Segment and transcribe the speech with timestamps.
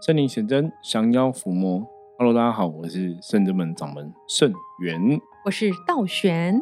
[0.00, 1.86] 圣灵显真，降妖伏魔。
[2.16, 4.98] Hello，大家好，我是圣真门掌门圣元，
[5.44, 6.58] 我是道玄，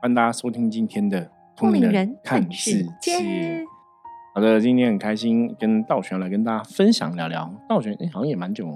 [0.00, 3.66] 欢迎大家收听今天的通灵人看世界。
[4.34, 7.52] 好的，今天很开心跟道玄来跟大家分享聊聊。
[7.68, 8.66] 道玄，哎，好像也蛮久，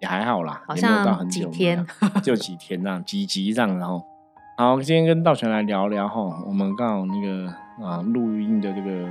[0.00, 1.86] 也还好啦，好像几天，
[2.24, 3.78] 就几天这样，几集这样。
[3.78, 4.04] 然后，
[4.56, 7.46] 好，今天跟道玄来聊聊哈，我们刚好那个
[7.80, 9.08] 啊，录音的这个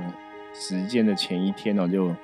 [0.52, 2.14] 时间的前一天哦，就。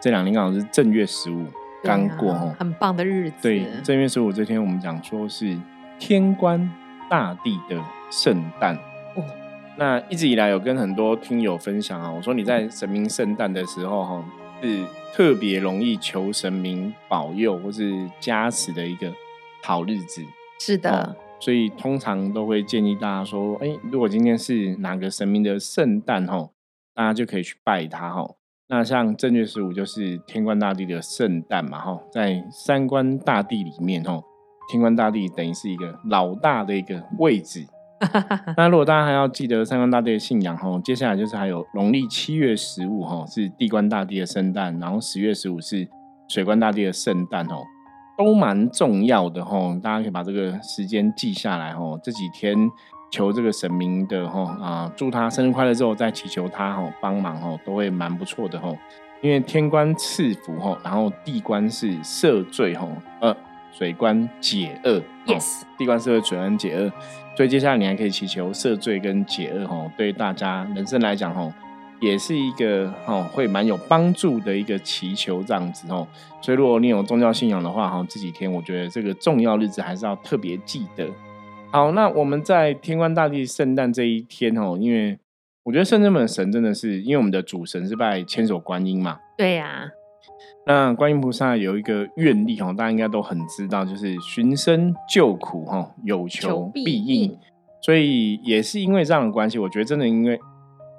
[0.00, 1.44] 这两天刚好是正月十五
[1.82, 3.36] 刚过哦，很棒的日子。
[3.42, 5.58] 对，正月十五这天，我们讲说是
[5.98, 6.70] 天官
[7.10, 8.76] 大帝的圣诞。
[9.16, 9.24] 哦，
[9.76, 14.24] 那一直以来有跟很多听友分享啊，我说你在神明圣诞的时候哈，
[14.62, 14.84] 是
[15.14, 19.12] 特别容易求神明保佑或是加持的一个
[19.64, 20.22] 好日子。
[20.60, 26.50] 是的，所以通常都会建议大家说，哎，如果今天是哪个神明的圣诞哈，
[26.94, 28.34] 大家就可以去拜他哈。
[28.70, 34.20] 那像正月十五就是天官大帝的圣诞嘛，哈，在三官大帝里面，哈，
[34.70, 37.66] 天官大帝等于是一个老大的一个位置。
[38.58, 45.88] 那如果大家还要记得三官大帝的信仰，哈，接下来就是还有农历七月十五，哈，是地官大帝的圣诞，然后十月十五是
[46.28, 47.64] 水官大帝的圣诞，哦，
[48.18, 52.70] 都蛮重要的，哈，大家可以把这个时间记下来，哈，这几天。
[53.10, 58.72] 求这个神明的哈啊，祝他生日快乐之后再祈求他哈帮忙哈，都会蛮不错的哈。
[59.20, 62.86] 因为天官赐福哈，然后地官是赦罪哈，
[63.20, 63.36] 呃，
[63.72, 65.02] 水官解厄。
[65.26, 66.92] Yes，地官赦罪，水官解厄。
[67.36, 71.52] 所以接下来你还可以祈求赦罪跟解厄哈，对大家人生来讲哈，
[72.00, 76.06] 也是一个哦会蛮有帮助的一个祈求这样子哦。
[76.40, 81.08] 所以如果你有宗教信仰的话哈，这几天我觉得这个重要日子还是要特别记得。
[81.70, 85.18] 好，那我们在天官大帝圣诞这一天哦，因为
[85.64, 89.18] 我觉得圣真门神真的是，因为我们的主神是拜千手观音嘛。
[89.36, 89.90] 对呀。
[90.66, 97.38] 那观音菩萨有一个愿力哦，大家应该都很知道，就是寻声救苦哈，有求必应。
[97.82, 100.40] 所以也是因为这样的关系，我觉得真的因为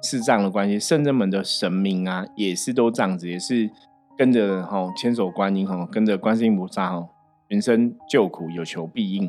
[0.04, 3.68] 是这样的关系，圣真门的神明啊，也是都这样子，也是
[4.16, 7.08] 跟着哈千手观音哈，跟着观世音菩萨哈。
[7.48, 9.28] 人生救苦，有求必应。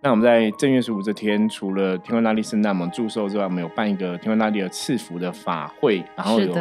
[0.00, 6.54] 那我们在正月十五这天，除了天官大帝圣诞我们祝寿之外，我们有办一个天官大帝的赐福的法会，然后有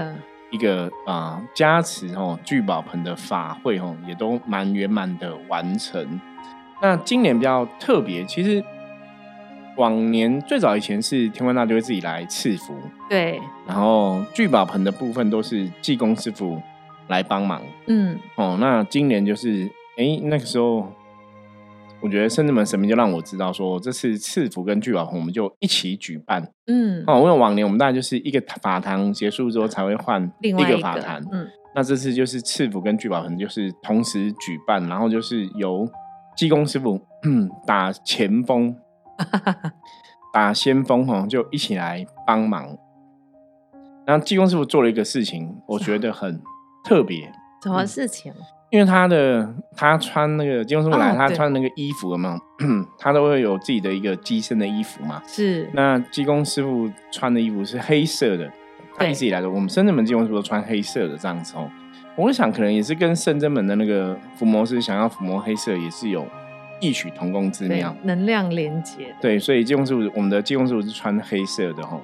[0.50, 6.20] 一个啊加持哦聚宝盆的法会哦，也都蛮圆满的完成。
[6.82, 8.64] 那今年比较特别，其实
[9.76, 12.76] 往年最早以前是天官大帝会自己来赐福，
[13.08, 16.60] 对，然后聚宝盆的部分都是济公师傅
[17.08, 17.62] 来帮忙。
[17.86, 20.92] 嗯，哦，那今年就是哎那个时候。
[22.08, 26.42] 我觉得圣至门神明就让我知道说，这次赐福跟聚宝盆我们就一起举办。
[26.68, 31.22] 嗯，哦，因为往年我们大概就是一个法堂结束之后才会换一个法坛。
[31.34, 35.86] 嗯，那这次就是赐福跟聚宝盆就是同时举办，然后就是由
[36.38, 36.98] 济公师傅
[37.66, 38.74] 打前锋，
[40.34, 42.78] 打先锋哈，就一起来帮忙。
[44.06, 46.42] 然后济公师傅做了一个事情，我觉得很
[46.86, 47.30] 特别。
[47.62, 48.32] 什么事情？
[48.70, 52.38] 因为他的他穿那个金公师傅来，他穿那个衣服嘛，
[53.00, 55.22] 他都会有自己的一个机身的衣服嘛。
[55.26, 55.70] 是。
[55.74, 58.52] 那济公师傅穿的衣服是黑色的，
[58.96, 61.70] 他一直以来的，我们深圳门济公师傅都穿黑色的这样子哦。
[62.18, 66.28] 我想可能也是跟深圳门的那个伏魔师想要伏魔黑色，也是有
[66.82, 69.16] 异曲同工之妙，能量连接。
[69.22, 71.98] 对，所以济公师傅，我们的济公师傅是穿黑色的哈。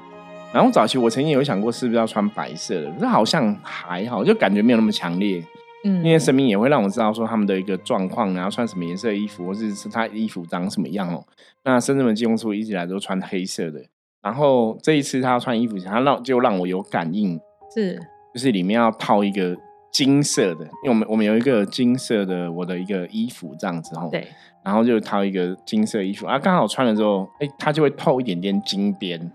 [0.54, 5.44] 然后早期我曾经有想过是不是要穿白色的，可是好像还好，就感觉没有那么强烈。
[5.84, 11.24] 嗯，因为神明也会让我知道说他们的一个状况，然后穿什么颜色的衣服，或者是他衣服长什么样哦。
[11.64, 13.82] 那深圳的济公师傅一直来都穿黑色的，
[14.22, 17.40] 然后这一次他要穿衣服，他让就让我有感应，
[17.74, 18.00] 是
[18.34, 19.56] 就是里面要套一个
[19.92, 24.28] 金色的，因为我们我们有一个金色的我的一个衣服这样子哦，对，
[24.64, 29.32] 然后就套一个金色衣服啊，刚好穿了之后，哎，它就会透一点点金边，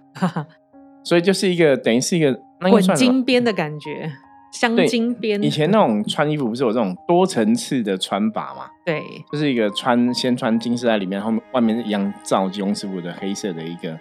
[1.04, 4.10] 所以就是一个等于是一个混金边的感觉。
[4.50, 8.64] 镶金边，以前那种穿衣服不是有这种多层次的穿法嘛？
[8.84, 13.98] 对，就是一个穿先穿金色在里面，后面外面一样罩金庸师傅的黑色的一个，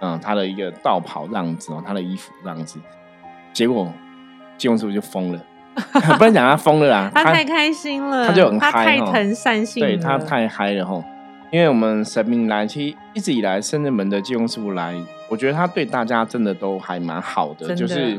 [0.00, 2.80] 嗯，他的一个道袍这样子哦，他的衣服这样子。
[3.52, 3.92] 结果
[4.56, 5.40] 金庸师傅就疯了，
[6.18, 11.04] 不能讲他疯了啦，他太开心了，他就很嗨，太疼善性，对他太嗨了吼。
[11.50, 14.94] 因为我们神明来，其实一直以来深圳门的金庸师傅来，
[15.28, 18.18] 我觉得他对大家真的都还蛮好的，就是。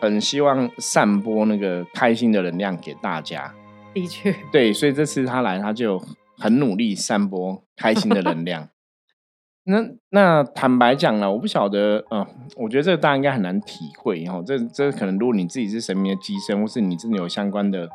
[0.00, 3.54] 很希望散播那个开心的能量给大家。
[3.94, 6.02] 的确，对，所以这次他来，他就
[6.36, 8.68] 很努力散播开心的能量。
[9.68, 12.24] 那那坦白讲了，我不晓得，嗯，
[12.56, 14.44] 我觉得这个大家应该很难体会哦。
[14.46, 17.88] 这这可能，如果你自己是神明的机身，或是你真的有相关的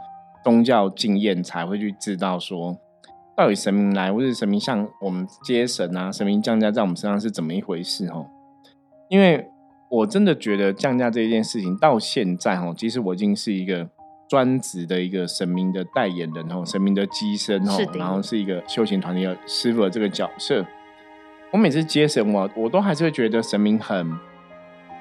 [0.43, 2.75] 宗教经验才会去知道说，
[3.37, 8.25] 到底神明来或是神明像我们接神啊，神明降价在我们身上是怎么一回事哦。
[9.07, 9.50] 因为
[9.91, 13.85] 我真的觉得降价这件事情到现在哦，其实我已经是一个
[14.29, 20.65] 专职的一个神明的代言人哦，神明的机身哦，然后是一个修行团体的师傅的这个角色。
[21.51, 24.09] 我每次接神，我我都还是会觉得神明很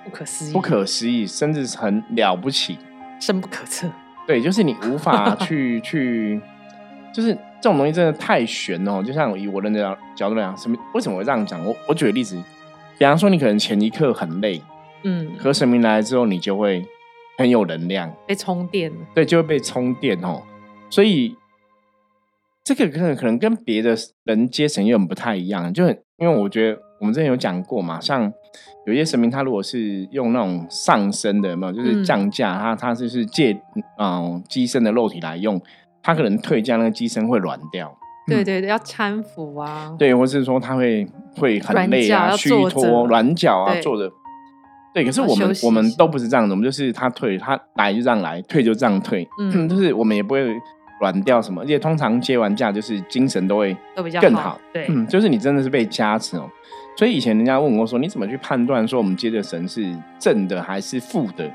[0.04, 2.76] 不可思议，不可思议，甚至很了不起，
[3.20, 3.88] 深不可测。
[4.26, 6.40] 对，就是你无法 去去，
[7.14, 9.00] 就是这种东西真的太玄哦。
[9.00, 11.64] 就像以我的角角度来讲，什么为什么会这样讲？
[11.64, 12.34] 我我举个例子，
[12.98, 14.60] 比方说你可能前一刻很累，
[15.02, 16.84] 嗯，和神明来了之后，你就会
[17.38, 18.92] 很有能量，被充电。
[19.14, 20.42] 对，就会被充电哦。
[20.88, 21.36] 所以
[22.64, 25.98] 这个可能可能跟别的人接神又很不太一样，就很。
[26.18, 28.30] 因为我觉得我们之前有讲过嘛，像
[28.86, 31.72] 有些神明，他如果是用那种上升的，有没有？
[31.72, 33.58] 就是降价，他他就是借
[33.98, 35.58] 嗯机身的肉体来用，
[36.02, 37.96] 他可能退价，那个机身会软掉。
[38.26, 39.96] 对对对，要搀扶啊。
[39.98, 41.08] 对，或是说他会
[41.38, 44.12] 会很累啊，虚脱、软脚啊，坐着。
[44.92, 50.54] 对，可是我们我们都不是这样的，我们就是他退，他来就这样来，退就这样退，嗯，就是我们也不会。
[51.00, 51.62] 软掉什么？
[51.62, 56.46] 而且通常接完价就是精神都会都比较更好，对，嗯就是你真的是被加持哦。
[56.94, 59.82] 所以以前人家问我说：“你怎么去判断说我们接的神是
[60.18, 61.50] 正的还是负的？”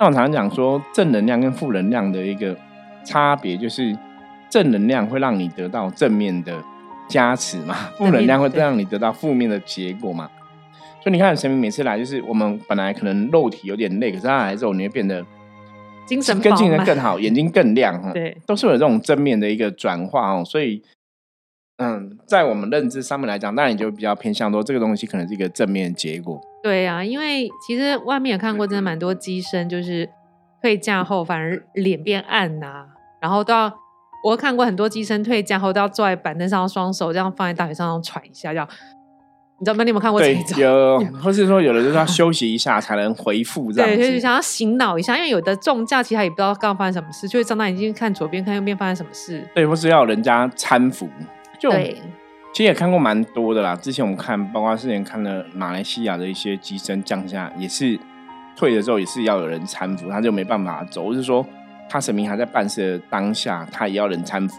[0.00, 2.56] 那我常常讲说，正能量跟负能量的一个
[3.04, 3.94] 差别就是，
[4.48, 6.54] 正能量会让你得到正面的
[7.06, 10.30] 加持嘛，负能量会让你得到负面的结果嘛。
[11.02, 15.24] 所以你看神明每次来，就是我们本来可能肉体有点累，可是他来之后你会变得。
[16.04, 20.44] 精神更精神更好，眼睛更亮哈，对，都是有这种正面的一个转化哦。
[20.44, 20.82] 所以，
[21.78, 26.40] 嗯，在我们认知上面来讲，那你就比较偏向说这个东西可能是一个正面结果。
[26.60, 30.10] 对啊，因为其实外面也看过，真的蛮多机身就是
[30.60, 32.84] 退价后反而脸变暗呐，
[33.20, 33.72] 然后都要
[34.24, 38.68] 我看过很多机身退价后都要坐在板凳上，双手这样放在大腿上喘一下，要。
[39.62, 39.84] 你知道吗？
[39.84, 40.58] 你有没有看过这种？
[40.60, 43.96] 有，或是说有的就是要休息一下才能回复这样子。
[43.96, 49.48] 对，就是想要醒脑一下，因为有的重假期他也不知道刚刚发生什么事，就会睁大眼睛看左边看右边发生什么事。
[49.54, 51.08] 对，或是要人家搀扶。
[51.60, 53.76] 就其实也看过蛮多的啦。
[53.76, 57.96] 之前我们看，包括之前看了马来西亚的一些机身降下，也是
[58.56, 61.04] 退的时候也是要有人搀扶，他就没办法走。
[61.04, 61.46] 或是说
[61.88, 64.56] 他神明还在办事的当下，他也要人搀扶。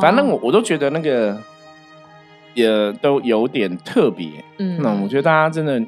[0.00, 1.40] 反正我我都觉得那个。
[2.54, 5.80] 也都有点特别，嗯，那我觉得大家真的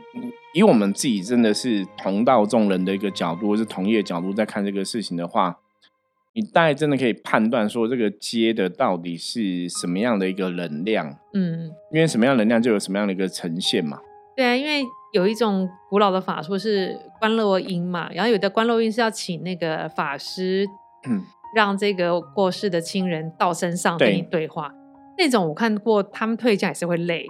[0.55, 5.59] 以我们自己真的是同道众人的一个角度，或是同业角度在看这个事情的话，
[6.33, 13.99] 你大概真的可以判断说这个接的到底是什么样的一个能量，嗯，因为什么样能量就有什么样的一个呈现嘛。
[14.37, 14.83] 对啊，因为
[15.13, 20.67] 有一种古老的法术是观落音嘛，然后有的观落音是要请那个法师，
[21.09, 21.23] 嗯，
[21.55, 24.73] 让这个过世的亲人到身上跟你对话。
[25.17, 27.27] 那种我看过，他们退价也是会累。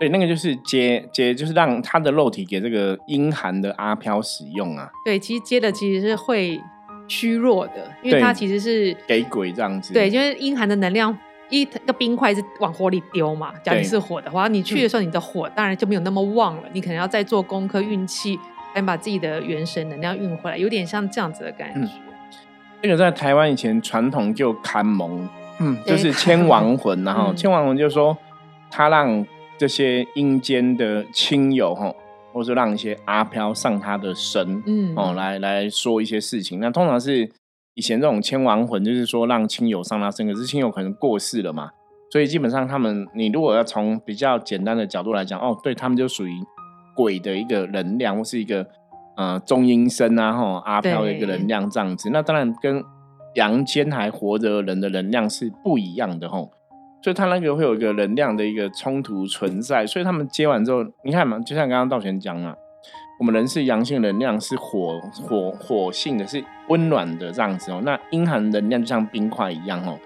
[0.00, 4.90] 对，那个就是接接，就是让他的肉体给这个阴寒的阿飘使用啊。
[5.04, 6.60] 对，其实接的其实是会
[7.06, 9.92] 虚弱的，因为他其实是给鬼这样子。
[9.94, 11.16] 对，就是阴寒的能量，
[11.48, 13.54] 一个冰块是往火里丢嘛。
[13.62, 16.64] 假如你是火的话，你去的时候，你的火当然就没有那么旺了。
[16.72, 18.36] 你可能要再做功课、运气，
[18.74, 21.92] 才把自己的元神能量运回来，有点像这样子的感觉。
[22.82, 25.28] 那个在台湾以前传统就看蒙。
[25.58, 28.16] 嗯，就是 千亡魂，然后千亡魂就是说，
[28.70, 29.26] 他让
[29.58, 31.94] 这些阴间的亲友哈，
[32.32, 36.60] 或者让一些阿飘上他的身，嗯，哦，来来说一些事情。
[36.60, 37.30] 那通常是
[37.74, 41.70] 以前这种千亡魂，就是说让亲友上他身，可是亲友可能过世了嘛，
[42.10, 46.32] 所以基本上他们，你如果要从比较简单的角度来讲，哦，对他们就属于
[46.96, 48.66] 鬼的一个能量，或是一个
[49.16, 52.10] 呃中阴身啊，哈，阿飘的一个能量这样子。
[52.10, 52.82] 那当然跟
[53.34, 56.50] 阳间还活着人的能量是不一样的吼，
[57.02, 62.56] 所以他那个会有一个能量的一个冲突存在，所以他们接完之后，你看嘛，就像刚刚道玄讲了，
[63.18, 67.82] 我们人是阳性能量，是火火火性的，是温暖的这样子哦。
[67.84, 69.98] 那阴寒能量就像冰块一样哦，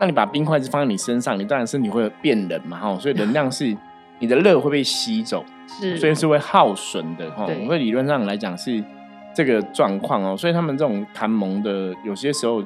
[0.00, 3.76] 那你把冰块是放在你身上，你当然身体会变冷嘛吼，所以能量是
[4.20, 7.46] 你的热会被吸走， 是，所以是会耗损的吼。
[7.66, 8.82] 所以理论上来讲是
[9.34, 12.62] 这个状况哦，所以他们这种谈盟的有些时候。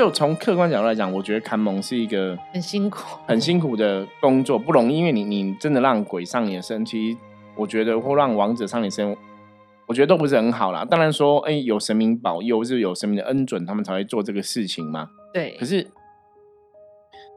[0.00, 4.96] 就从客观角度来讲，我觉得看蒙是一个很辛苦、很辛苦的工作，不容易。
[4.96, 7.18] 因为你，你真的让鬼上你的身，其实
[7.54, 9.14] 我觉得或让王者上你身，
[9.86, 10.86] 我觉得都不是很好啦。
[10.86, 15.10] 当然说，哎，有神明保佑，是有神明的恩准，他们才会做这个事情嘛。
[15.34, 15.54] 对。
[15.60, 15.86] 可是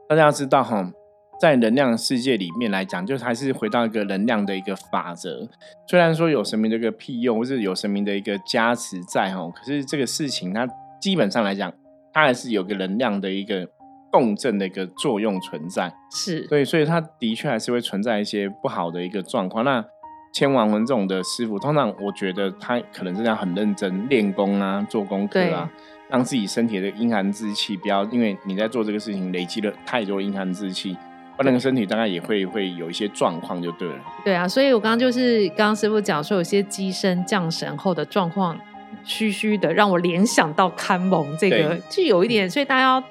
[0.08, 0.90] 大家要知道哈，
[1.38, 5.46] 在能量世界里面来讲，就还是回到一个能量的一个法则。
[5.86, 10.66] 虽然说有神明的一个庇佑，或是有神明的一个加持在哈，可是这个事情它
[10.98, 11.70] 基本上来讲。
[12.14, 13.68] 它还是有个能量的一个
[14.10, 15.92] 共振的一个作用存在。
[16.12, 19.64] 是，对，所以它的确还是会存在一些不好的一个状况。
[19.64, 19.84] 那
[20.32, 25.70] 千王文这种的师傅，通常我觉得他可能真的要很认真练功啊，做功课啊，
[26.08, 30.96] 让自己身体的阴寒之气不要，因为你在做这个事情累积了太多阴寒之气。
[31.38, 33.98] 那个身体大概也会会有一些状况，就对了。
[34.24, 38.56] 对啊，所以我刚刚就是刚刚师傅讲说，有些机身降神后的状况
[39.02, 43.04] 虚虚的，让我联想到看蒙这个，就有一点，所以大家要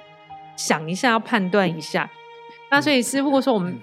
[0.56, 2.10] 想一下，要判断一下。
[2.72, 3.78] 那所以师傅说，我们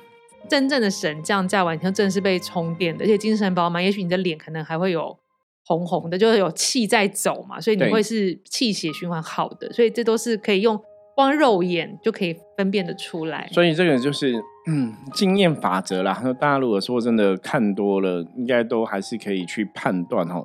[0.49, 5.19] 真正的神降价完，全正是被充电的，而且精神饱满，也许你的脸可能还会有
[5.66, 10.80] 红红的，就是有气在走嘛，所以你会是气血循环好的，所以这都是可以用。
[11.16, 14.33] 光肉眼就可以分辨的出来，所以这个就是
[14.66, 16.19] 嗯经验法则啦。
[16.25, 20.42] 那大家如果说真的看多了，应该都还是可以去判断哈。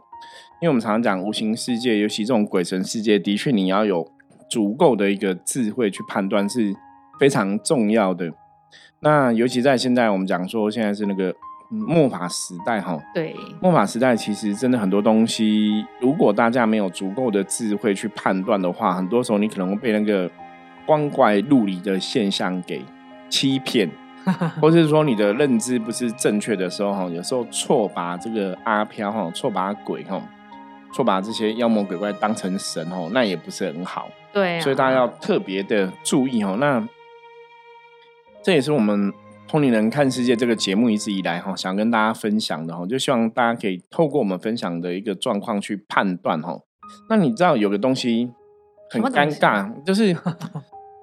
[0.62, 4.05] 因为我们常常讲无形世界，尤其这种鬼神世界，的确你要有
[4.50, 6.74] 足够的一个智慧去判断是
[7.19, 8.31] 非常重要的。
[9.00, 11.35] 那尤其在现在，我们讲说现在是那个
[11.69, 13.00] 末法时代哈。
[13.13, 20.29] 对，末法时代其实真的很多东西，如果大家没有足够的智慧去判断的话，很多时候你可能会被那个。
[20.88, 22.79] 光怪陆离的现象给
[23.27, 23.89] 欺骗，
[24.62, 30.21] 或者是说你的认知不是正确的时候，哈，有时候错把这个阿飘哈，错把鬼哈，
[30.95, 34.07] 错把这些妖魔鬼怪当成神哦，那也不是很好。
[34.31, 36.55] 对，所以大家要特别的注意哦。
[36.57, 36.87] 那
[38.41, 39.11] 这也是我们
[39.47, 46.57] 通灵人看世界这个节目一直以来哈，想跟大家分享的哈，就希望大家可以透过我们分享的一个状况去判断哈。
[47.09, 48.31] 那你知道有个东西
[48.89, 50.15] 很尴尬，就是。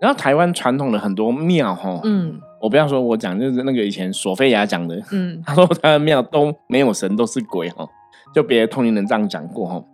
[0.00, 7.88] 然后台湾传统的很多庙哈，嗯，我不要说我讲，就是那个以前索菲亚讲的，嗯，他说他的庙都没有神，都是鬼哈，
[8.34, 9.84] 就别的通灵人这样讲过哈。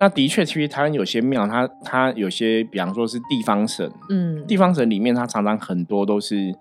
[0.00, 6.54] 那的确，其实台湾有些庙，它它有些，比方说是地方神，嗯，地方神里面，它常常很多都是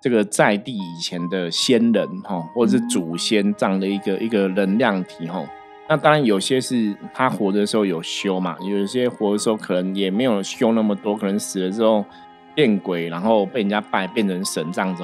[0.00, 5.44] 这个在地以前的先人哈，或者是祖先这样的一个一个能量体哈。
[5.88, 12.04] 那当然有些是他活的时候有修嘛，有一些活的时候可能也没有修那么多，可能死了之后。
[12.54, 15.02] 变鬼，然后被人家拜变成神这样子，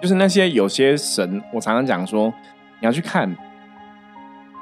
[0.00, 2.32] 就是那些有些神，我常常讲说，
[2.80, 3.36] 你要去看，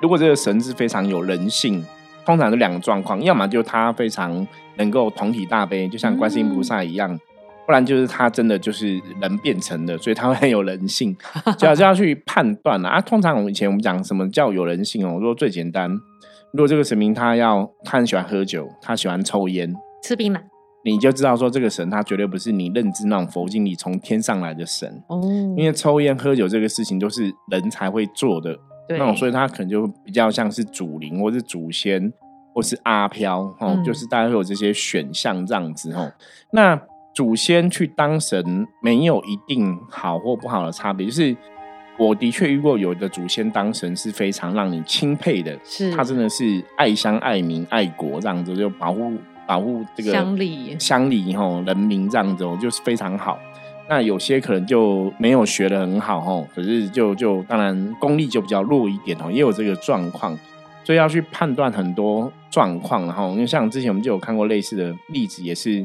[0.01, 1.85] 如果这个神是非常有人性，
[2.25, 7.19] 通常是两个状况，要么就他非常能够同体大悲，就像观世音菩萨一样，
[7.67, 11.17] 不然就是他真的就是人变成的，所以他会很有人性，
[11.59, 13.01] 就 要就要去判断了啊。
[13.01, 15.91] 通常我们以前我们讲什么叫有人性哦，我说最简单，
[16.53, 20.41] 如果这个神明他要他很喜欢喝酒，他喜欢抽烟，吃槟榔。
[20.85, 25.21] 你就知道说这个神他绝对不是你认知那种佛经里从天上来的神哦，
[25.57, 28.57] 因为抽烟喝酒这个事情都是人才会做的，
[28.89, 32.13] 那种所以他可能就比较像是祖灵或是祖先
[32.55, 36.13] 或是阿飘哦，就是大家会有这些选项这样子哦。
[36.53, 36.81] 那
[37.15, 41.37] 祖先去当神没有一定好或不好的差别，就是
[41.99, 49.13] 我的确遇过有的祖先当神是非常让你钦佩的，是他真的是爱乡爱民爱国这样子就保护。
[49.49, 53.39] 保护这个乡里乡里吼人民这样子哦，就是非常好。
[53.89, 60.39] 那有些可能就没有学的很好哦，可是就就当然功力就比较弱一点哦，也有这个状况，
[60.85, 63.07] 所以要去判断很多状况。
[63.07, 65.85] 然后因为像之前我们就有看过类似的例子，也是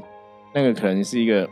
[0.53, 1.47] 那个可能是一个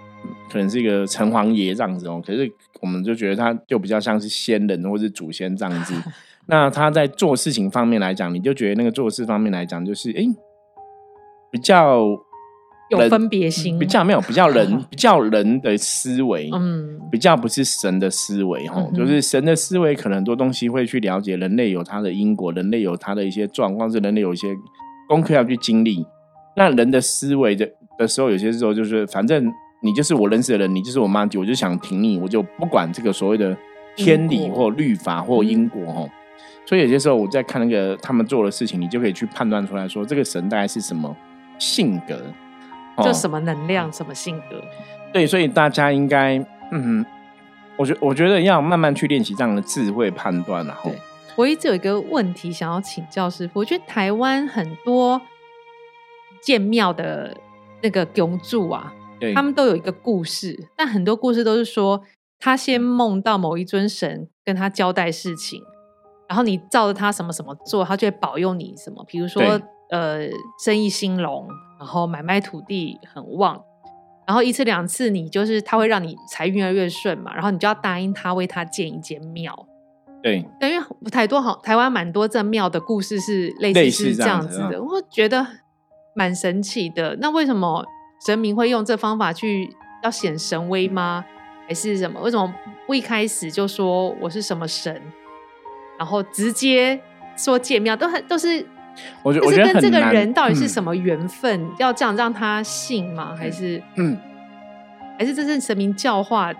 [0.50, 5.94] 可能是一个城隍爷这样子哦，可是我们就觉得他就比较像是先人或是祖先这样子。
[6.48, 10.24] 那他在做事情方面来讲，你就觉得那个做事方面来讲，就是哎。
[11.54, 12.08] 比较
[12.92, 24.50] 有分别心，比较没有比较人 比较人的思维，嗯，比较不是神的思维哈，就是神的思维可能很多东西会去了解人类有他的因果，人类有他的一些状况，是人类有一些
[25.08, 26.06] 功课要去经历。
[26.58, 29.50] 那人的思维的的时候，有些时候就是反正
[29.82, 33.56] 你就是我认识的人，你就是我妈，我就想挺你，我就不管这个所谓的
[33.96, 36.06] 天理或律法或因果哈。
[36.66, 41.16] 所以有些时候我在看那个他们做的事情，你就可以去判断出来说这个神大概是什么。
[41.60, 42.20] 性格，
[43.04, 44.62] 就什么能量，什么性格？
[45.14, 46.38] 对，所以大家应该，
[46.72, 47.06] 嗯，
[47.76, 51.00] 我觉我觉得要慢慢去练习这样的智慧判断然后，对，
[51.36, 55.22] 我一直有一个问题想要请教师傅，我觉得台湾很多
[56.42, 57.36] 建庙的
[57.82, 58.94] 那个供柱啊，
[59.36, 62.02] 他们都有一个故事，但很多故事都是说
[62.40, 65.62] 他先梦到某一尊神跟他交代事情，
[66.30, 69.60] 然后你照着他什么什么做，他就会保佑你什么，比如说。
[69.92, 70.22] 呃，
[70.64, 73.62] 生意兴隆，然后买卖土地很旺，
[74.26, 79.68] 然后一次两次，你就是他会让你财运越来越顺嘛，然后你就要答应他为他建一间庙。
[80.24, 80.80] 对，等于
[81.10, 84.82] 台多好，台湾蛮多这庙的故事是类似是这样子的。
[84.82, 85.46] 我觉得
[86.16, 87.18] 蛮神奇的。
[87.20, 87.86] 那为什么
[88.26, 91.26] 神明会用这方法去要显神威吗？
[91.68, 92.22] 还是什么？
[92.22, 92.54] 为什么
[92.88, 95.02] 不一开始就说我是什么神，
[95.98, 97.02] 然后直接
[97.36, 98.66] 说建庙，都很都是。
[99.24, 103.36] 我觉得，我觉得跟这个人到底是什么缘分，要这样让他信吗？
[103.38, 104.18] 还是嗯，
[105.18, 106.54] 还是这是神明教化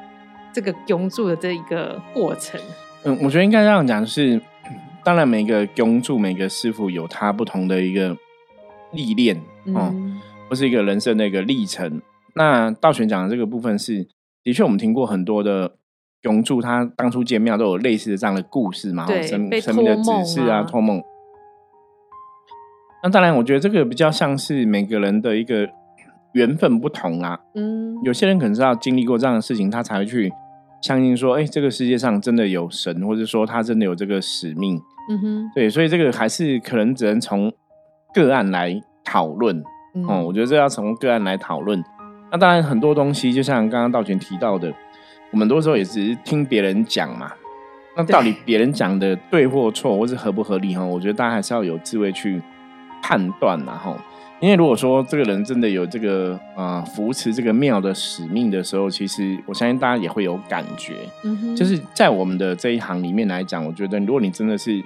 [0.54, 2.60] 这个供住的这一个过程？
[3.04, 4.42] 嗯，我觉得应该这样讲，是
[5.04, 8.16] 当然每个供住每个师傅有他不同的一个
[8.94, 9.42] 历练
[9.74, 9.94] 哦，
[10.50, 12.02] 或是一个人生的一个历程。
[12.36, 14.08] 那道玄讲的这个部分是，
[14.44, 15.76] 的确我们听过很多的
[16.24, 21.02] 供柱，他当初建庙都有类似的这样的故事嘛，神神明的指示啊，托梦。
[23.04, 25.68] 那当然，我觉得这个比较像是每个人的一个
[26.34, 27.40] 缘分不同啊。
[27.56, 30.32] 嗯，有些人可能是要经历过这样的事情，他才会去
[30.82, 34.80] 相信说，哎，这个世界上真的有神，或者说他真的有这个使命。
[35.10, 37.52] 嗯哼，对，所以这个还是可能只能从
[38.14, 39.64] 个案来讨论。
[40.08, 41.84] 哦，我觉得这要从个案来讨论。
[42.32, 44.72] 那当然，很多东西就像刚刚道全提到的，
[45.32, 47.32] 我们多时候也只是听别人讲嘛。
[47.98, 50.76] 那到底别人讲的对或错，或是合不合理？
[50.76, 52.40] 哈，我觉得大家还是要有智慧去。
[53.02, 53.98] 判断然后，
[54.40, 60.96] 因为如果说这个人真的有这个啊扶持这个庙的使命的时候，其实我相信大家也会有感觉。
[61.24, 64.84] 嗯哼，就是在我们的这一行里面来讲，我觉得如果你真的是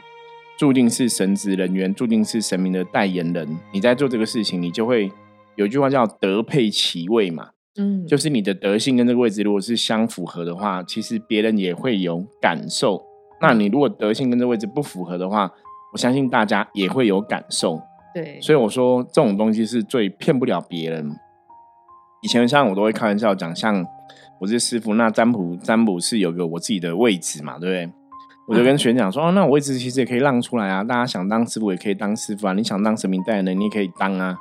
[0.58, 5.12] 注定是神职人员，注定是神明的代言人，你在做这个事情，你就会
[5.56, 7.50] 有一句话叫德配其位嘛。
[7.78, 13.04] 嗯，就是你的德性跟这个位置如果是相符合的话，其实别人也会有感受。
[13.42, 15.52] 那你如果德性跟这位置不符合的话，
[15.92, 17.82] 我相信大家也会有感受。
[18.16, 21.20] 对，所以我说这种东西是最骗不了别人。
[22.22, 23.86] 以前像我都会开玩笑讲，像
[24.40, 27.94] 我是师傅，那占卜占卜是有个我自己的位置嘛，对不对？
[28.48, 34.38] 我就跟学员讲说，哦，那我位置其实也可以让出来啊，大家想当师傅也可以当师傅啊，你想当神明代言人你也可以当啊。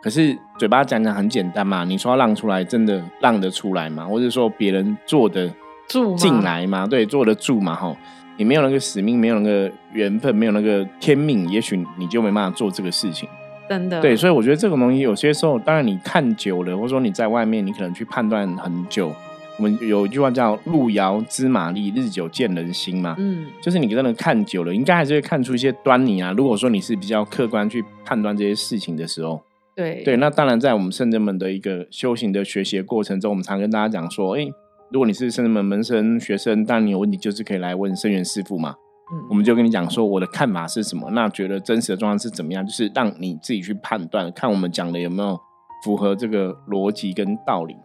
[0.00, 4.06] 可是嘴巴讲讲很简单嘛，你说让出来，真的让得出来吗？
[4.06, 5.52] 或者说别人做的
[5.88, 6.86] 住进来嘛？
[6.86, 7.74] 对，坐得住嘛？
[7.74, 7.96] 哈。
[8.38, 13.28] 你没有那个使命，没有那个缘分，没有那个天命，也许你就没办法做这个事情。
[13.68, 14.00] 真的。
[14.00, 19.12] 对，所以我觉得这种东西有些时候，当然你看久了，或者说你在外面，你可能去判断很久。
[19.56, 23.16] 我们有一句话叫“路遥知马力，日久见人心”嘛。
[23.18, 23.48] 嗯。
[23.60, 26.32] 就是你真的看久了，应该还是会看出一些端倪啊。
[26.36, 29.42] 如果说你是比较客观去判断这些事情的时候，
[29.74, 34.46] 对对，那当然在我们圣人们的一个修行的学习过程中，我们常跟大家讲说，哎。
[34.90, 38.74] 如果你是圣人门门生学生，但你有问题就是可以来问圣元师傅嘛。
[39.10, 45.38] 嗯，我们就跟你讲说我的看法是什么，那觉得真实的状况是怎么样，就是让你自己去判断，看我们讲的有没有
[45.84, 47.76] 符合这个逻辑跟道理。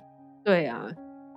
[0.45, 0.81] 对啊，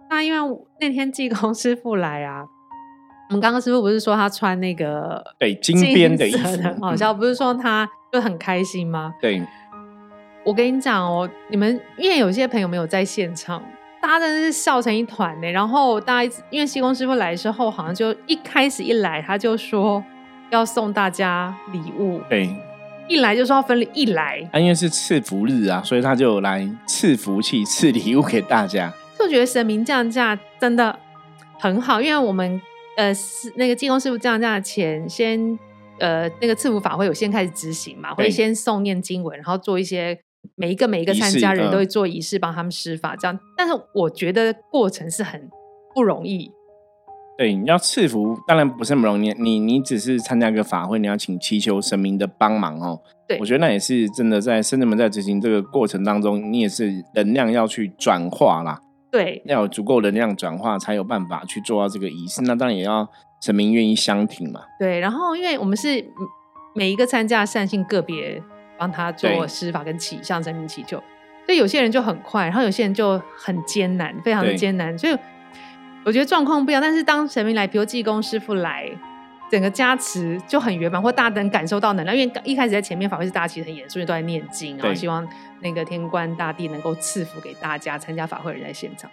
[0.08, 2.44] 那因为那天济公师傅来啊，
[3.30, 9.12] 我们刚刚师傅不是说他穿那个对金边的衣服，好笑，不是说他就很开心吗？
[9.20, 9.42] 对，
[10.44, 13.60] 我跟你讲哦，你们因为有些朋友没有在现场。
[14.06, 15.50] 大家真的是笑成一团呢。
[15.50, 20.02] 然后大家因为西公师傅来之后，好像就一开始一来他就说
[20.50, 22.48] 要送大家礼物，对，
[23.08, 28.92] 一来就说要分礼一来，啊，因为是赐福日啊，所以他就来赐福气、赐礼物给大家。
[29.18, 30.96] 就觉得神明降价真的
[31.58, 32.62] 很好，因为我们
[32.96, 35.58] 呃是那个济公师傅降价前，先
[35.98, 40.16] 呃那个赐福法会有先开始执行嘛，会先诵念经文，然后做一些。
[40.54, 43.38] 每一个每一个参加人都会做仪式，帮他们施法，这样。
[43.56, 45.50] 但是我觉得过程是很
[45.94, 46.50] 不容易。
[47.38, 49.30] 对，你要赐福，当然不是那么容易。
[49.38, 52.98] 你你只是参加一个法会，你要请祈求神明的帮忙哦。
[53.28, 58.80] 对，我觉得那也是真的，在圣人们在执行这个过程当中，你也是能量要去转化啦。
[59.10, 62.40] 对，要有足够能量转化，才有办法去做到这个仪式。
[62.42, 63.06] 那当然也要
[63.42, 64.62] 神明愿意相挺嘛。
[64.78, 66.02] 对，然后因为我们是
[66.74, 68.42] 每一个参加善信个别。
[68.78, 71.02] 帮他做施法跟祈向神明祈求，
[71.46, 74.96] 所以有些人就很快，然后有些人就很艰难，非常的艰难。
[74.98, 75.16] 所以
[76.04, 76.80] 我觉得状况不一样。
[76.82, 78.90] 但是当神明来，比如济公师傅来，
[79.50, 82.16] 整个加持就很圆满，或大家能感受到能量。
[82.16, 85.26] 因为一开始在前面法会是大家其实很严肃，都在念经，然后希望
[85.60, 89.10] 那个天官大帝能够赐福给大家参加法会的人在现场。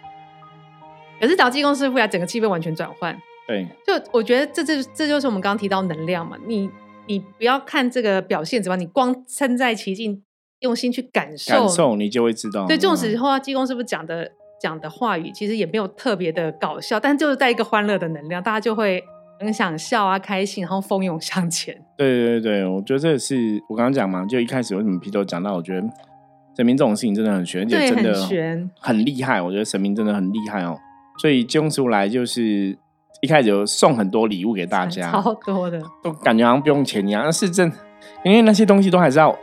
[1.20, 3.16] 可是找济公师傅来，整个气氛完全转换。
[3.46, 6.70] 对，就我觉得这这这就是我们刚刚提到能量嘛，你。
[7.06, 10.22] 你不要看这个表现怎么，你光身在其境，
[10.60, 12.66] 用心去感受，感受你就会知道。
[12.66, 19.02] 对，这种时候，济公师傅讲的讲的话语，其实也没有特别的搞笑，但就是在一个欢乐的能量，大家就会
[19.38, 21.78] 很想笑啊，开心，然后蜂拥向前。
[21.98, 25.86] 对对对，我觉得这是我刚刚讲嘛，就一开始为什么皮头讲到，我觉得
[26.56, 29.42] 神明这种事情真的很玄，就真的玄，很厉害。
[29.42, 30.78] 我觉得神明真的很厉害哦，
[31.18, 32.78] 所以济公师傅来就是。
[33.24, 37.24] 一开始就送很多礼物给大家，超多的，都感觉好像不用钱一样。
[37.24, 37.72] 那是真，
[38.22, 39.34] 因为那些东西都还是要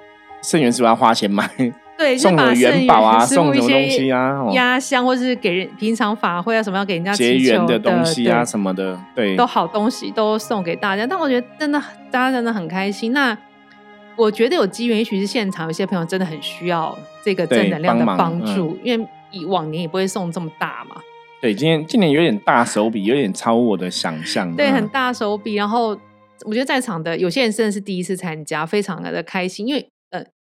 [0.44, 1.50] 圣元师傅要花钱买，
[1.98, 11.08] 对，送把元宝啊，送什么东西啊，压箱或是给人平常法会啊什么要给人家结缘的东西啊什么的，对，都好东西都送给大家。
[11.08, 13.14] 但我觉得真的大家真的很开心。
[13.14, 13.36] 那
[14.16, 20.98] 我觉得有机缘，也许是现场有些朋友真的很需要这个正能量的帮助，因为以往年也不会送这么大嘛。
[21.42, 24.56] 对，今年今年有点大手笔，有点超我的想象。
[24.56, 25.56] 对，很大手笔。
[25.56, 25.90] 然后
[26.46, 29.88] 我觉得在场的有些人真的是第一次参加，非常的开心，因为。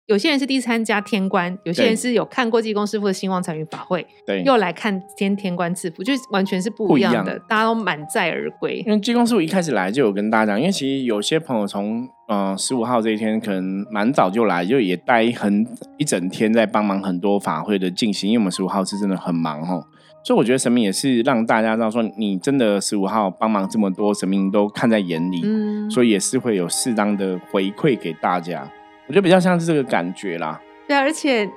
[0.06, 8.82] 有些人是第一次参加天官，有些人是有看过济公师傅的兴旺财运法会，对，又来看天天官赐福，就完全是不一样的，大家都满载而归。
[8.84, 15.64] 因为济公师傅一开始来就有跟大家讲，因为其实有些朋友从嗯十五号这一天可能蛮早就来，就也待很
[15.96, 19.84] 一整天在帮忙很多法会的进行，因为我们十五号是真的很忙哦，
[20.22, 28.62] 所以我觉得神明也是让大家知道说，你真的十五号帮忙这么多，神明都看在眼里，嗯，所以也是会有适当的回馈给大家。
[29.06, 30.60] 我觉得比较像是这个感觉啦。
[30.86, 31.48] 对啊，而且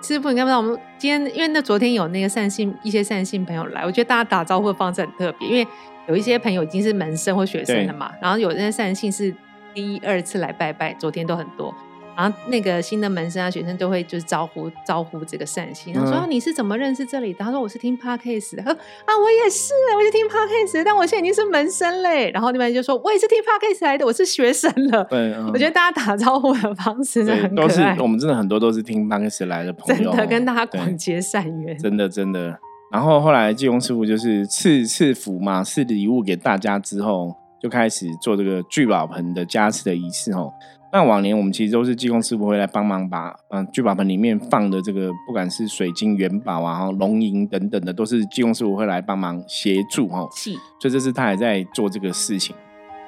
[0.00, 5.66] 师傅，你看不到我们今天，因为那昨天有那个善信一些善信朋友来，我觉得大家打招呼的方式很特别，因为
[6.06, 9.34] 有一些朋友已经是门生或学生了嘛，然后有些善信是
[9.74, 11.74] 第一二次来拜拜，昨天都很多。
[12.18, 17.44] 然后那个新的门生啊，学生都会就是招呼招呼这个善心，然后说你是怎么认识这里的？
[17.44, 22.28] 他说我是听 podcast 的，啊我也是，我是听 podcast，但我现在已经是门生嘞。
[22.32, 25.04] 然后那边就说我也是听 podcast 来的，我是学生了。
[25.04, 32.58] 对，我觉得大家打招呼的方式很都是我们真的很多都是听 podcast 来的朋友，真的跟大家广结善缘，真的真的。
[32.90, 40.52] 然后后来济公师傅就是赐赐福嘛，赐礼物给大家之后，就开始做这个聚宝盆的加持的仪式哦。
[40.90, 50.26] 那往年我们其实都是技工师傅会来帮忙把嗯聚宝盆里面放的这个不管是水晶元宝啊、哈龙银等等的，都是技工师傅会来帮忙协助哈。
[50.34, 52.56] 是，所以这次他还在做这个事情。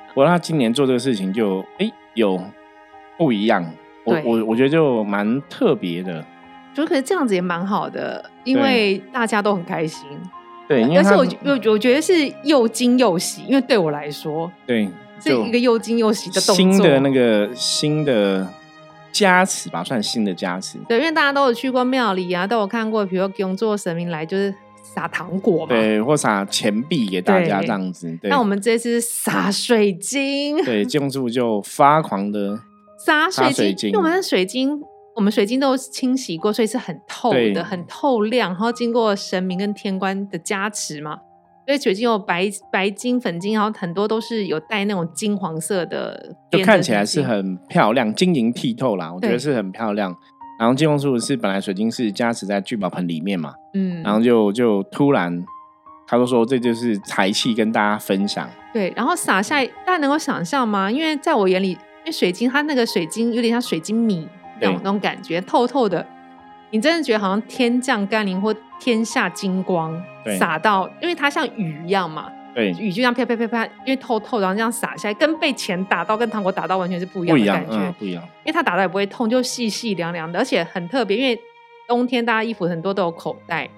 [0.09, 2.38] 不过他今年做这个事情就哎有
[3.16, 3.64] 不一样，
[4.05, 6.23] 我我我觉得就蛮特别的。
[6.75, 10.07] 就可是这样子也蛮好的，因为大家都很开心。
[10.69, 12.12] 对，但是我我我觉得是
[12.45, 14.87] 又惊又喜，因为对我来说，对。
[15.20, 18.46] 是一个又惊又喜的动作，新的那个新的
[19.12, 20.78] 加持吧，算新的加持。
[20.88, 28.18] 对，因为大家都有去过庙里啊，都有看过，比如给做神明来就是撒糖果嘛，对，或撒钱币给大家这样子。
[28.22, 32.59] 那我们这次撒水晶，对，建筑就发狂的
[32.98, 34.80] 撒水晶，因为我们的水晶，
[35.16, 41.18] 我们水晶都清洗过，所以是很透的，很透亮，然后经过神明跟天官的加持嘛。
[41.70, 49.12] 所以水晶有白白金、粉金，然后很多都是有带那种金黄色的，就看起来是很漂亮、晶莹剔透啦。
[49.14, 50.12] 我觉得是很漂亮。
[50.59, 55.44] 然后金黄树是本来水晶是加持在聚宝盆里面嘛，嗯，然后就就突然
[56.09, 58.50] 他就说这就是财气跟大家分享。
[58.72, 60.90] 对，然后撒下，大家能够想象吗？
[60.90, 64.28] 因为在我眼里，因为水晶它那个水晶有点像水晶米
[64.61, 66.04] 那种那种感觉，透透的。
[66.70, 70.00] 你真的觉得好像天降甘霖或天下金光
[70.38, 81.38] 洒到，因为它像雨一样嘛，对，雨就这样啪啪啪啪，因为透透，然后这样洒下来，跟被钱打到跟糖果打到完全是不一样的感觉，不一样，因为它打到也不会痛，就细细凉凉的，而且很特别，因为
[81.88, 83.68] 冬天大家衣服很多都有口袋。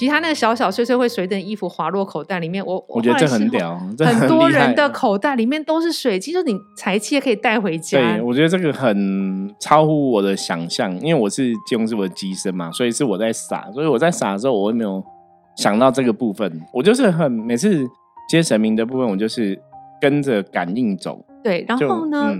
[0.00, 7.98] 其实它那个小小碎碎会随着衣服滑落口袋里面，我我觉得这很屌，很多人的口袋里面都是水晶，就你财气也可以带回家。
[7.98, 15.04] 对，我觉得这个很超乎我的想象，因为我是金融是我的机身嘛，所以是我在撒，所以我在撒的时候，我也没有
[15.54, 16.50] 想到这个部分。
[16.72, 17.86] 我就是很每次
[18.26, 19.60] 接神明的部分，我就是
[20.00, 21.22] 跟着感应走。
[21.44, 22.34] 对，然后呢？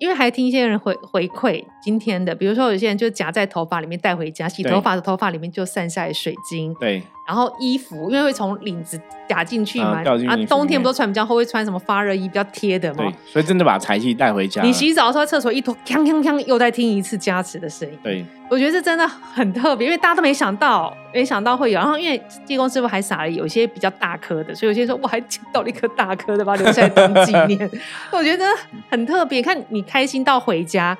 [0.00, 6.74] 因为还听一些人回回馈今天的，比如说有些人就夹在头发里面带回家，洗头发的头发里面就散下来水晶。
[6.80, 7.02] 对。
[7.30, 13.04] 然后衣服因为会从领子夹进去嘛，啊，冬天不都穿比较厚，会穿什么发热衣比较贴的嘛。
[13.04, 13.14] 对。
[13.32, 14.60] 所以真的把财气带回家。
[14.62, 17.96] 你洗澡的时候厕所一拖，锵锵锵，又再听一次加持的声音。
[18.02, 18.26] 对。
[18.50, 21.78] 我觉得这真的很特别，因为大家都没想到，没想到会有。
[21.78, 27.70] 然后因为济公师傅还撒了有些比较大颗的，所以有些人说我还捡到了一颗大颗的，把它留下来当纪念。
[28.10, 28.44] 我觉得
[28.90, 30.98] 很特别，看你开心到回家。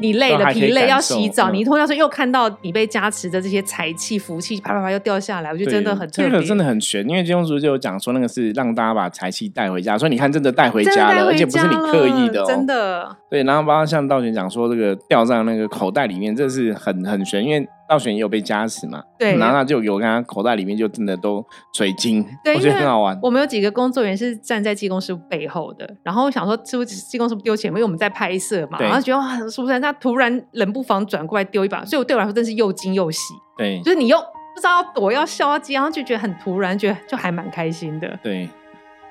[0.00, 6.30] 你累了，疲累要洗澡，你一脱掉时又看到你被加持的这些财气、福气，啪啪啪又掉下来，我觉得真的很特别。
[6.30, 13.16] 这个真的很玄，因为金庸叔就有讲说，那个是让大家把财气带回家，所以你看，真的带回家了，而且不是你刻意的，真的。
[13.30, 17.68] 对，然后包括像道玄讲说，这个掉在那个口袋里面，这是很很玄，因为。
[17.92, 19.02] 道玄也有被加持嘛？
[19.18, 23.18] 对，然后就有看他口袋里面就真的都水晶，我觉得很好玩。
[23.22, 33.18] 我们有几个工作人员是站在济公师傅背后的，然后想说师傅济公师傅丢钱，因为我们在拍摄嘛，然后觉得哇，是不是他突然冷不防转过来丢一把，所以我对我来说真是又惊又喜。
[33.58, 38.18] 对，就是你又不知道要躲要笑要接，然后就觉得很突然，觉得就还蛮开心的。
[38.22, 38.48] 对，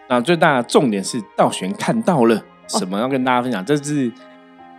[0.10, 4.12] 那最大的重点是道玄看到了什么要跟大家分享，这是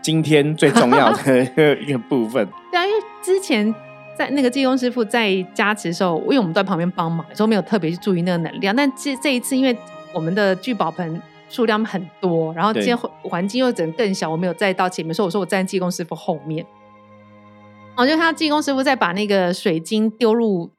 [0.02, 1.44] 今天最重要的
[1.80, 2.44] 一个部分。
[2.72, 2.98] 对啊，因为。
[3.22, 3.72] 之前
[4.16, 8.74] 在那个济公师傅在加持的时候，因为我们都在旁边帮忙，所以没有特别去注意那个能量。
[8.74, 9.76] 但这这一次，因为
[10.12, 16.64] 我们的聚宝盆数量很多，然后今天环境又整更小，我没有再到前面，所以我说我站济公师傅后面。
[17.96, 20.70] 我就看到济公师傅在把那个水晶丢入。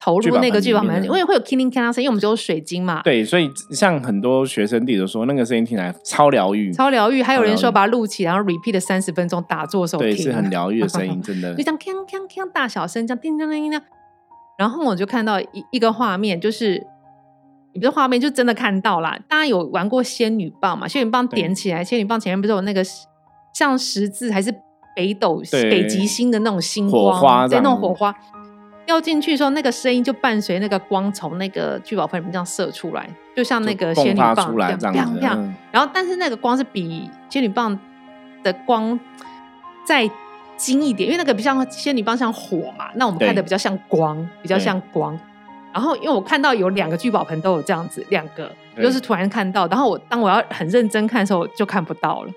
[0.00, 3.00] 投入那个聚宝盆，因为会有 killing can 声，因为我们只有水晶嘛。
[3.02, 7.22] 对，所以像很多学生弟都说，那个声音听起来超疗愈，超疗愈。
[7.22, 11.54] 还有人说把它录起，然后 repeat 三十分钟打坐的时候听，对，是很疗愈的声音， 真的。
[11.54, 13.80] 就这样锵锵锵大小声，这样叮叮叮叮。
[14.58, 16.86] 然后我就看到一一个画面，就是
[17.72, 19.18] 你不是画面，就真的看到啦。
[19.26, 20.86] 大家有玩过仙女棒嘛？
[20.86, 22.82] 仙女棒点起来，仙女棒前面不是有那个
[23.54, 24.54] 像十字还是
[24.94, 28.14] 北斗、北极星的那种星光，在那种火花。
[28.86, 35.54] 掉进去的时候，那个声音就伴随那个光从那个聚宝盆里面这样射出来，就像那个仙女棒这样，这样。
[35.72, 37.78] 然后，但是那个光是比仙女棒
[38.42, 38.98] 的光
[39.86, 40.08] 再
[40.56, 45.18] 精一点，因为那个比较仙女棒像火嘛，那我们看的比较像光，比较像光。
[45.72, 52.30] 然后，因为我看到有两个聚宝盆都有这样子，两个就是突然看到，然后我当我要很认真看的时候，就看不到了。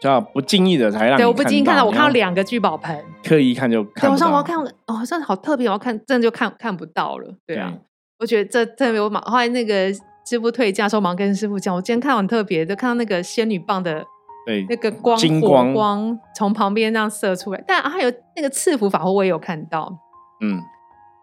[0.00, 4.10] 叫不经意的才让对，我不经意看到，我看到两个聚宝盆，刻意看就看。
[4.10, 4.56] 我上我要看，
[4.86, 7.34] 哦，真的好特别，我要看，真的就看看不到了。
[7.46, 7.72] 对啊，
[8.18, 9.92] 我觉得这特别，我马后来那个
[10.24, 14.04] 师傅退价时候，忙跟师傅讲，我今天看到很特别，就看到那个仙女棒的，
[14.46, 17.64] 对，那个光火光从旁边那样射出来。
[17.66, 19.98] 但还有那个赐福法会，我也有看到。
[20.40, 20.60] 嗯，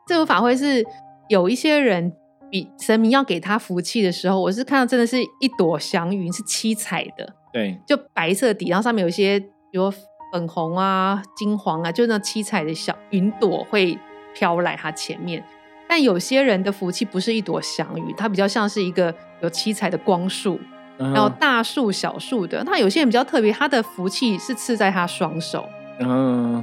[0.07, 0.85] 赐福法会是
[1.29, 2.11] 有一些人
[2.49, 7.33] 比神明要给他福气的时候，我是看到真的是一朵祥云，是七彩的。
[7.55, 9.89] 对，就白色底，然后上面有一些，比如
[10.33, 13.97] 粉红啊、金黄啊，就那七彩的小云朵会
[14.33, 15.41] 飘来它前面。
[15.87, 20.59] 但有些人的福气不是一朵祥云，它比较像是一个有七彩的光束，
[20.97, 22.61] 然后大树、小树的。
[22.65, 25.65] 那有些人比较特别，他的福气是刺在他双手。
[25.99, 26.61] 嗯。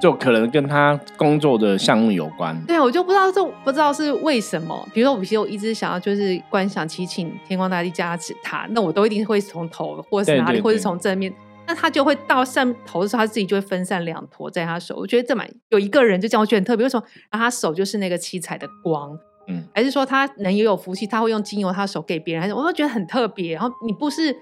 [0.00, 2.56] 就可能跟他工作的项目有关。
[2.66, 4.88] 对，我就不知道这不知道是为什么。
[4.94, 11.32] 比如说，我其实我一直想要就是观想祈请天光大帝加持他，那我都一定会从头或者是哪里，或者是从正面，
[11.66, 14.94] 那他就会到上头的时候，他自己就会分散两坨在他手。
[14.96, 16.84] 我觉得这蛮有一个人就这样，我觉得很特别。
[16.84, 17.04] 为什么？
[17.30, 23.54] 然后他手就是那个七彩的光，嗯，还是说他能也有福气，他会用精油他手给别人，还是我都觉得很特别。
[23.54, 24.36] 然后你不是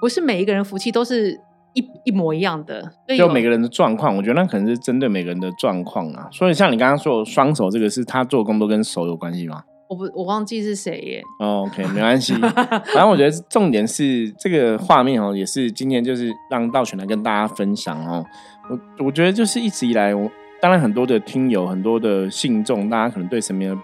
[0.00, 1.40] 不是每一个人福气都是。
[1.76, 6.26] 一一模一样的，就每个人的状况，我觉得那可能是针对每个人的状况啊。
[6.32, 9.62] 所以像你刚刚说双手这个，是他做工都跟手有关系吗？
[9.88, 11.22] 我不，我忘记是谁耶。
[11.38, 12.34] OK，没关系。
[12.34, 18.24] 反正我觉得重点是这个画面哦，也是今天就是让道玄来跟大家分享哦。
[18.68, 20.28] 我我觉得就是一直以来，我
[20.60, 23.80] 当然很多的听友、很多的信众，大家可能对神明的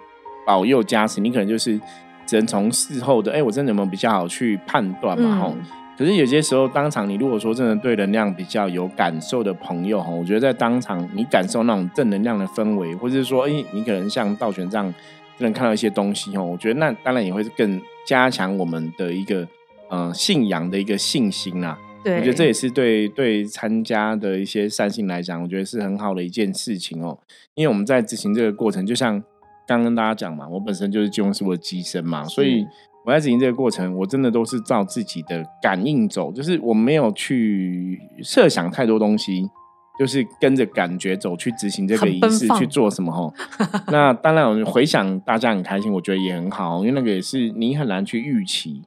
[0.46, 1.78] 保佑加持，你可能就是
[2.26, 5.36] 只能从事后的，哎，我真的有没有比较好去判断嘛？
[5.38, 5.54] 吼。
[5.96, 14.92] 可是有些时候，当场你如果说真的对能量比较有感受的朋友哈，我觉得在当场你感受那种正能量的氛围，或者是说，哎，你可能像道玄这样，
[15.38, 19.46] 就能看到一些东西哈，我觉得那当然也会更加强我们的一个
[19.90, 21.78] 呃信仰的一个信心啦。
[22.02, 27.16] 对，我觉得这也是对对参加的一些善信来讲，我觉得是很好的一件事情哦。
[27.54, 29.22] 因为我们在执行这个过程，就像
[29.68, 32.66] 刚跟大家讲嘛，我本身就是金融师傅的机身嘛，所以。
[33.04, 39.44] 我在执行这个过程，我真的都是照自己的感应走，就是我没有去设想太多东西，
[39.98, 43.32] 就是跟着感觉走去执行这个仪式去做什么哈。
[43.90, 48.82] 那当然，我回想大家很开心，我觉得也很好，因为那个也是你很难去预期。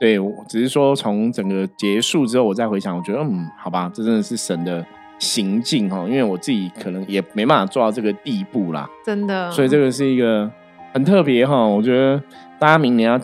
[0.00, 4.82] 对，我只是说从整个结束之后，我再回想，我觉得嗯，好吧，这真的是神的
[5.18, 9.50] 行径哈，因为我自己可能也没办法做到这个地步啦，真的。
[9.50, 10.50] 所以这个是一个
[10.94, 12.18] 很特别哈，我觉得
[12.58, 13.20] 大家明年要。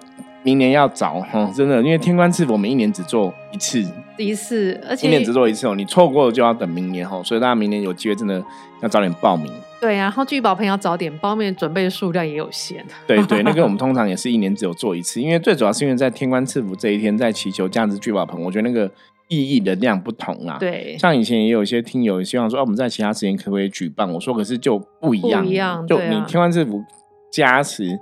[0.47, 3.85] 明年要早哈，真的，因为天官赐福我们一年只做一次，
[4.17, 8.41] 一次，而且一年只做一次哦，你错过了就要等明年哈，所以大家明年有机会真的
[8.81, 9.53] 要早点报名。
[9.81, 12.87] 对啊，然后聚宝盆要早点报名，准备的数量也有限。
[13.09, 18.89] 对对，那个我们通常也是一年只有做一次，因为最主要是因为在天官赐福这一天在祈求价值聚宝盆，我觉得那个
[19.27, 20.59] 意义的量不同啊。
[20.61, 24.09] 对，像以前也有一些听友希望说，哦，我们在其他时间可不可以举办？
[24.13, 26.85] 我说可是就不一样，不一样，就你天官赐福
[27.33, 27.99] 加持。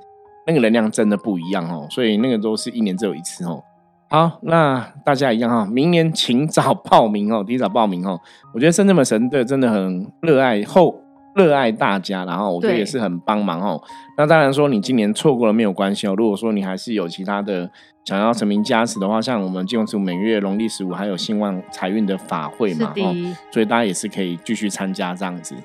[0.47, 3.63] 那个能量真的不一样哦，所以那个都是一年只有一次哦。
[4.11, 8.21] 好，那大家一样哈，明年请早报名哦，提早报名哦。
[8.53, 11.01] 我觉得深圳的神队真的很热爱后
[11.35, 13.83] 热爱大家，然后我觉得也是很帮忙哦。
[14.17, 16.15] 那当然说你今年错过了没有关系哦。
[16.17, 17.69] 如果说你还是有其他的
[18.05, 23.17] 想要成名加持的话，像我们金融组每月农历十五还有兴旺财运的法会嘛，哦，
[23.51, 25.57] 所以大家也是可以继续参加这样子。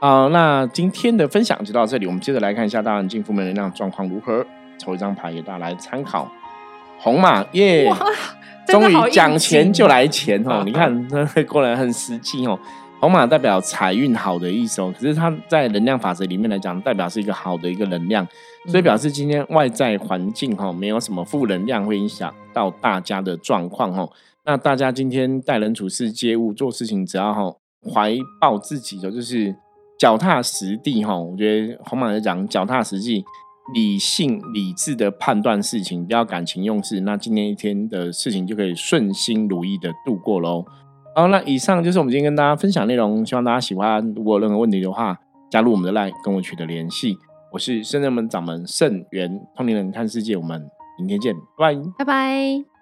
[0.00, 2.06] 好，那今天的分享就到这里。
[2.06, 4.46] 我们接着来看一下大人进负面能量状况如何，
[4.78, 6.30] 抽一张牌给大家来参考。
[6.98, 7.92] 红马耶，
[8.68, 10.62] 终于讲钱就来钱哦！
[10.64, 11.08] 你看，
[11.48, 12.56] 果然很实际哦。
[13.00, 18.24] 红马代表财运好的意思哦，可是它在能量法则里面来讲，代表是一个好的一个能量，
[18.66, 24.08] 所以表示今天外在环境哈没有什么负能量会影响到大家的状况哦。
[24.44, 27.52] 那大家今天待人处事、接物、做事情，只要哈
[27.92, 29.54] 怀抱自己的就是
[29.98, 31.18] 脚踏实地哈。
[31.18, 33.24] 我觉得红马在讲脚踏实地、
[33.74, 40.64] 理性理智的判断事情，不要感情用事，那今天一天的事情就可以顺心如意的度过喽。
[41.14, 44.00] 好，那以上就是我们今天跟大家分享内容，希望大家喜欢。
[44.14, 45.18] 如果有任何问题的话，
[45.50, 47.16] 加入我们的 LINE 跟我取得联系。
[47.50, 50.62] 我是圣人门掌门圣元通灵人看世界，我们
[50.98, 52.77] 明天见，拜拜拜。